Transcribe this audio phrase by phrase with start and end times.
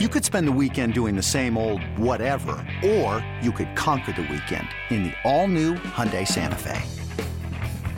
[0.00, 4.22] You could spend the weekend doing the same old whatever, or you could conquer the
[4.22, 6.82] weekend in the all-new Hyundai Santa Fe.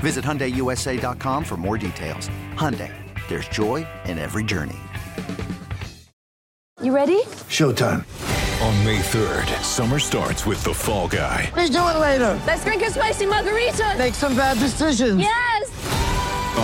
[0.00, 2.28] Visit HyundaiUSA.com for more details.
[2.52, 2.92] Hyundai,
[3.28, 4.76] there's joy in every journey.
[6.82, 7.22] You ready?
[7.56, 8.04] Showtime.
[8.60, 11.50] On May 3rd, summer starts with The Fall Guy.
[11.56, 12.38] Let's do it later.
[12.46, 13.94] Let's drink a spicy margarita.
[13.96, 15.18] Make some bad decisions.
[15.18, 15.65] Yes!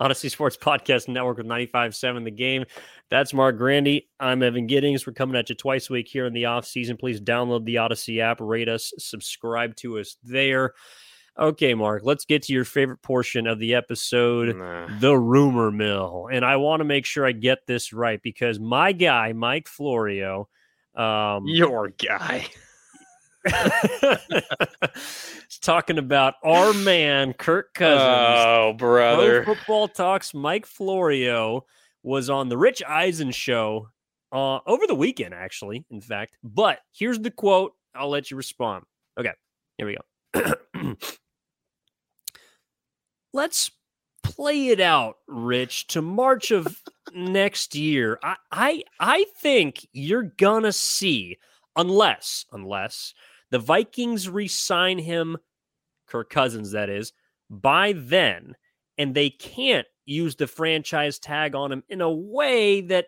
[0.00, 2.64] Audacy Sports Podcast Network with 95.7 The Game.
[3.10, 4.08] That's Marc Grandi.
[4.18, 5.06] I'm Evan Giddings.
[5.06, 6.96] We're coming at you twice a week here in the off season.
[6.96, 10.72] Please download the Audacy app, rate us, subscribe to us there.
[11.38, 14.86] Okay, Mark, let's get to your favorite portion of the episode, Nah.
[15.00, 16.28] the rumor mill.
[16.32, 20.48] And I want to make sure I get this right because my guy, Mike Florio,
[20.94, 22.46] um, Your guy.
[23.46, 24.42] is
[25.60, 28.00] talking about our man, Kirk Cousins.
[28.00, 29.44] Oh, Pro brother.
[29.44, 31.64] Football Talks Mike Florio
[32.02, 33.88] was on the Rich Eisen show
[34.32, 36.36] uh, over the weekend, actually, in fact.
[36.42, 37.72] But here's the quote.
[37.94, 38.84] I'll let you respond.
[39.18, 39.32] Okay,
[39.78, 39.96] here we
[40.34, 40.54] go.
[43.32, 43.70] Let's
[44.22, 46.80] play it out, Rich, to March of
[47.12, 48.18] next year.
[48.22, 51.38] I, I I think you're gonna see,
[51.76, 53.14] unless unless
[53.54, 55.36] the Vikings re-sign him,
[56.08, 57.12] Kirk Cousins, that is,
[57.48, 58.56] by then,
[58.98, 63.06] and they can't use the franchise tag on him in a way that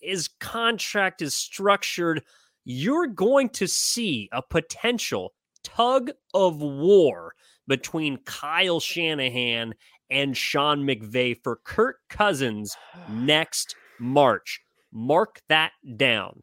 [0.00, 2.22] his contract is structured,
[2.64, 7.34] you're going to see a potential tug of war
[7.68, 9.74] between Kyle Shanahan
[10.08, 12.74] and Sean McVay for Kirk Cousins
[13.10, 14.62] next March.
[14.90, 16.42] Mark that down.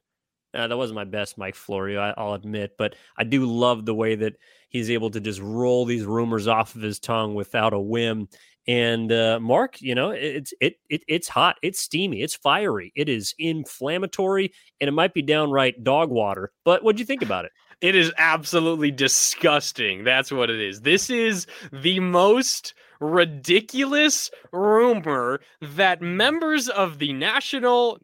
[0.53, 3.93] Uh, that wasn't my best Mike Florio, I, I'll admit, but I do love the
[3.93, 4.33] way that
[4.69, 8.27] he's able to just roll these rumors off of his tongue without a whim.
[8.67, 13.09] And uh, Marc, you know, it's it, it it's hot, it's steamy, it's fiery, it
[13.09, 16.51] is inflammatory, and it might be downright dog water.
[16.65, 17.51] But what do you think about it?
[17.81, 20.03] It is absolutely disgusting.
[20.03, 20.81] That's what it is.
[20.81, 27.99] This is the most ridiculous rumor that members of the National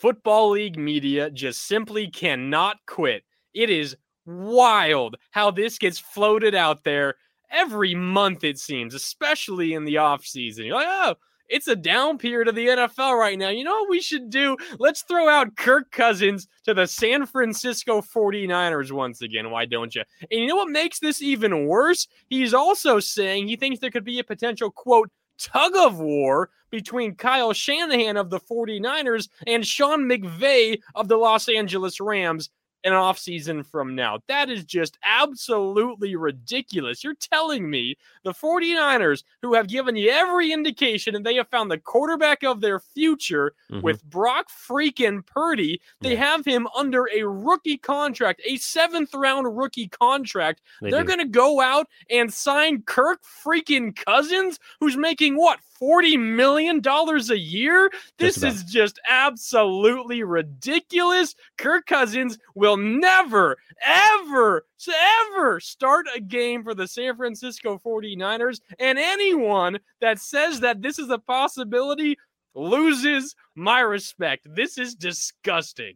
[0.00, 3.22] Football League media just simply cannot quit.
[3.52, 3.94] It is
[4.24, 7.16] wild how this gets floated out there
[7.50, 10.64] every month, it seems, especially in the offseason.
[10.64, 11.16] You're like, oh,
[11.50, 13.50] it's a down period of the NFL right now.
[13.50, 14.56] You know what we should do?
[14.78, 19.50] Let's throw out Kirk Cousins to the San Francisco 49ers once again.
[19.50, 20.02] Why don't you?
[20.30, 22.08] And you know what makes this even worse?
[22.30, 27.14] He's also saying he thinks there could be a potential, quote, tug of war between
[27.14, 32.50] Kyle Shanahan of the 49ers and Sean McVay of the Los Angeles Rams
[32.82, 34.20] an offseason from now.
[34.26, 37.04] That is just absolutely ridiculous.
[37.04, 41.70] You're telling me the 49ers, who have given you every indication and they have found
[41.70, 43.82] the quarterback of their future Mhm.
[43.82, 49.88] with Brock freaking Purdy, they have him under a rookie contract, a seventh round rookie
[49.88, 50.62] contract.
[50.80, 55.60] They They're going to go out and sign Kirk freaking Cousins, who's making what?
[55.80, 57.90] $40 million a year?
[58.18, 61.34] This is just absolutely ridiculous.
[61.56, 68.60] Kirk Cousins will never, ever, ever start a game for the San Francisco 49ers.
[68.78, 72.16] And anyone that says that this is a possibility
[72.54, 74.46] loses my respect.
[74.54, 75.94] This is disgusting.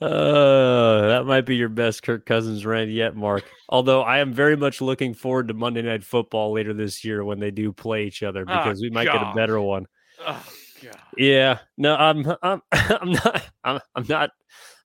[0.00, 3.44] Uh, that might be your best Kirk Cousins rant yet, Marc.
[3.68, 7.38] Although I am very much looking forward to Monday Night Football later this year when
[7.38, 9.86] they do play each other Oh, because we might get a better one.
[10.20, 10.44] Oh,
[10.82, 10.98] God.
[11.16, 14.30] Yeah, no, I'm, I'm, I'm not, I'm, I'm not,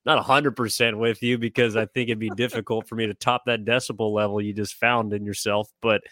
[0.05, 3.43] not hundred percent with you because I think it'd be difficult for me to top
[3.45, 5.69] that decibel level you just found in yourself.
[5.81, 6.03] But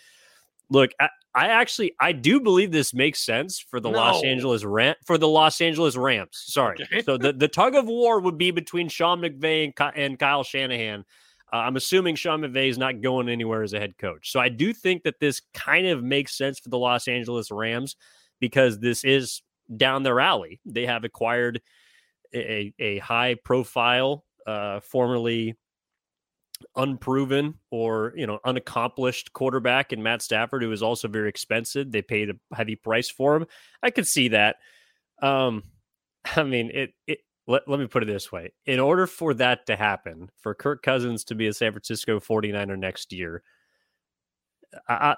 [0.73, 4.95] look, I, I actually, I do believe this makes sense for the Los Angeles Ram
[5.05, 6.29] for the Los Angeles Rams.
[6.47, 7.01] Sorry, Okay.
[7.03, 10.43] so the the tug of war would be between Sean McVay and, Ky- and Kyle
[10.43, 11.05] Shanahan.
[11.51, 14.31] Uh, I'm assuming Sean McVay is not going anywhere as a head coach.
[14.31, 17.95] So I do think that this kind of makes sense for the Los Angeles Rams
[18.39, 19.41] because this is
[19.77, 20.59] down their alley.
[20.65, 21.61] They have acquired
[22.33, 25.55] a, a high profile, uh, formerly
[26.75, 31.91] unproven or you know unaccomplished quarterback in Matt Stafford, who is also very expensive.
[31.91, 33.45] They paid a heavy price for him.
[33.81, 34.57] I could see that.
[35.21, 35.63] Um,
[36.35, 38.53] I mean, it it let, let me put it this way.
[38.65, 42.77] In order for that to happen, for Kirk Cousins to be a San Francisco 49er
[42.77, 43.43] next year,
[44.87, 45.15] I, I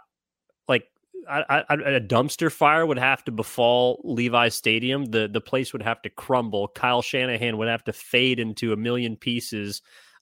[0.67, 0.85] like
[1.29, 5.05] I, I, a dumpster fire would have to befall Levi Stadium.
[5.05, 6.67] The the place would have to crumble.
[6.67, 9.81] Kyle Shanahan would have to fade into a million pieces,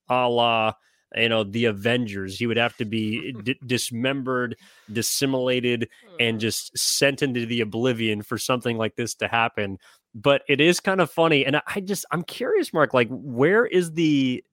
[0.10, 0.74] a la
[1.16, 2.38] you know the Avengers.
[2.38, 4.58] He would have to be d- dismembered,
[4.92, 5.90] dissimulated,
[6.20, 6.42] and mm.
[6.42, 9.80] just sent into the oblivion for something like this to happen.
[10.16, 12.94] But it is kind of funny, and I just I'm curious, Marc.
[12.94, 14.44] Like, where is the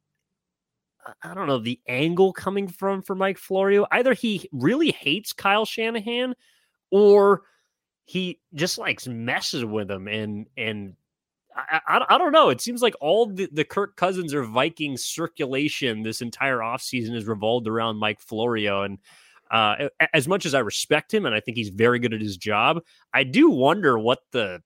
[1.22, 3.86] I don't know the angle coming from for Mike Florio.
[3.90, 6.34] Either he really hates Kyle Shanahan,
[6.90, 7.42] or
[8.04, 10.94] he just likes messes with him and and
[11.68, 12.50] I, I, I, don't know.
[12.50, 17.26] It seems like all the, the Kirk Cousins or Vikings circulation this entire offseason has
[17.26, 18.82] revolved around Mike Florio.
[18.82, 18.98] And
[19.50, 22.36] uh, as much as I respect him and I think he's very good at his
[22.36, 22.80] job,
[23.12, 24.62] I do wonder what the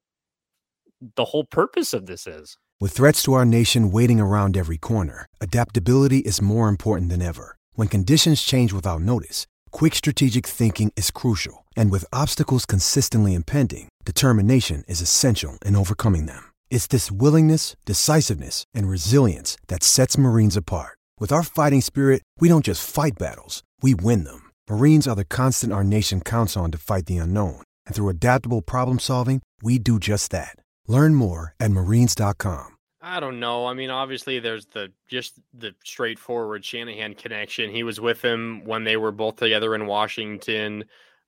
[1.16, 2.56] the whole purpose of this is.
[2.80, 7.56] With threats to our nation waiting around every corner, adaptability is more important than ever.
[7.74, 11.66] When conditions change without notice, quick strategic thinking is crucial.
[11.76, 16.53] And with obstacles consistently impending, determination is essential in overcoming them.
[16.70, 20.98] It's this willingness, decisiveness, and resilience that sets Marines apart.
[21.18, 24.50] With our fighting spirit, we don't just fight battles, we win them.
[24.68, 27.62] Marines are the constant our nation counts on to fight the unknown.
[27.86, 30.56] And through adaptable problem solving, we do just that.
[30.86, 32.72] Learn more at marines.com.
[33.06, 33.66] I don't know.
[33.66, 37.70] I mean, obviously, there's the just the straightforward Shanahan connection.
[37.70, 40.86] He was with him when they were both together in Washington,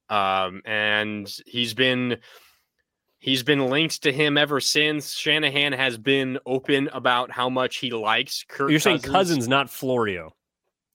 [0.09, 2.17] um, and he's been
[3.27, 5.13] He's been linked to him ever since.
[5.13, 8.71] Shanahan has been open about how much he likes Kirk.
[8.71, 9.03] You're Cousins.
[9.03, 10.37] saying Cousins, not Florio.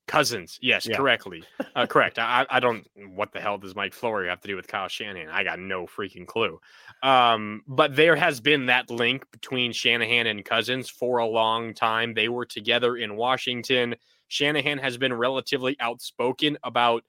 [0.08, 0.96] Cousins, yes, yeah.
[0.96, 1.44] correctly,
[1.76, 2.20] uh, correct.
[2.20, 2.88] I, I don't.
[3.14, 5.28] What the hell does Mike Florio have to do with Kyle Shanahan?
[5.28, 6.58] I got no freaking clue.
[7.04, 12.14] Um, but there has been that link between Shanahan and Cousins for a long time.
[12.14, 13.94] They were together in Washington.
[14.30, 17.04] Shanahan has been relatively outspoken about.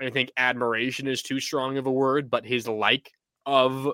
[0.00, 3.12] I think admiration is too strong of a word, but his like
[3.46, 3.88] of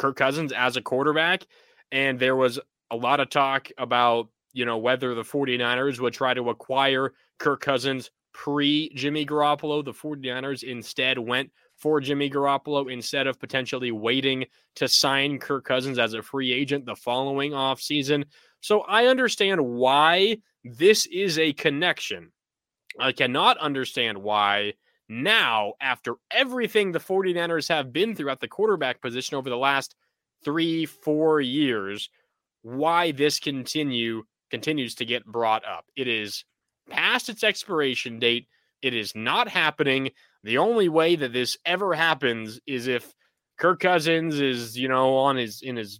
[0.00, 1.46] Kirk Cousins as a quarterback.
[1.92, 2.58] And there was
[2.90, 7.60] a lot of talk about, you know, whether the 49ers would try to acquire Kirk
[7.60, 9.84] Cousins pre Jimmy Garoppolo.
[9.84, 15.98] The 49ers instead went for Jimmy Garoppolo instead of potentially waiting to sign Kirk Cousins
[15.98, 18.24] as a free agent the following offseason.
[18.60, 22.32] So I understand why this is a connection.
[22.98, 24.74] I cannot understand why
[25.10, 29.96] now, after everything the 49ers have been through at the quarterback position over the last
[30.44, 32.08] three, four years,
[32.62, 34.22] why this continue
[34.52, 35.84] continues to get brought up.
[35.96, 36.44] It is
[36.88, 38.46] past its expiration date.
[38.82, 40.12] It is not happening.
[40.44, 43.12] The only way that this ever happens is if
[43.58, 45.98] Kirk Cousins is, you know, on his in his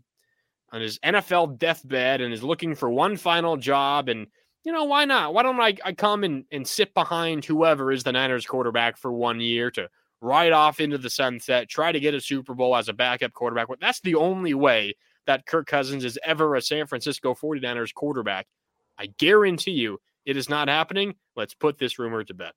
[0.72, 4.28] on his NFL deathbed and is looking for one final job and
[4.64, 5.34] you know, why not?
[5.34, 9.12] Why don't I, I come and, and sit behind whoever is the Niners quarterback for
[9.12, 9.88] one year to
[10.20, 13.68] ride off into the sunset, try to get a Super Bowl as a backup quarterback?
[13.80, 14.94] That's the only way
[15.26, 18.46] that Kirk Cousins is ever a San Francisco 49ers quarterback.
[18.98, 21.14] I guarantee you it is not happening.
[21.36, 22.52] Let's put this rumor to bed.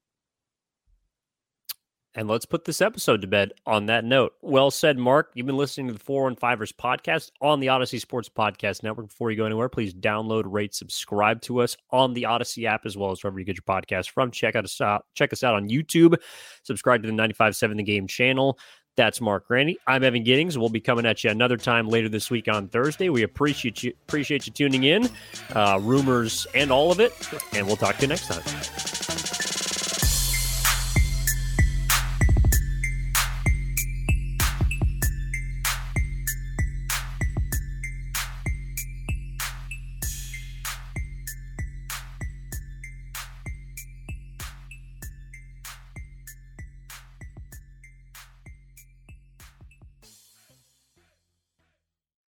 [2.16, 4.34] And let's put this episode to bed on that note.
[4.42, 5.32] Well said, Marc.
[5.34, 9.08] You've been listening to the 415ers podcast on the Audacy Sports Podcast Network.
[9.08, 12.96] Before you go anywhere, please download, rate, subscribe to us on the Audacy app as
[12.96, 14.30] well as wherever you get your podcast from.
[14.30, 16.16] Check out us out, check us out on YouTube.
[16.62, 18.60] Subscribe to the 95.7 The Game channel.
[18.96, 19.80] That's Marc Grandi.
[19.88, 20.56] I'm Evan Giddings.
[20.56, 23.10] We'll be coming at you another time later this week on Thursday.
[23.10, 25.10] We appreciate you appreciate you tuning in,
[25.56, 27.12] uh, rumors and all of it,
[27.54, 28.93] and we'll talk to you next time.